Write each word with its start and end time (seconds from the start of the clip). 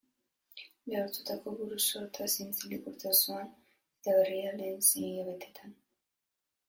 Lehortutako 0.91 1.51
buru-sorta 1.59 2.27
zintzilik 2.35 2.89
urte 2.93 3.09
osoan, 3.11 3.53
eta 3.75 4.17
berria 4.21 4.55
lehen 4.63 4.85
sei 4.89 5.05
hilabeteetan. 5.11 5.81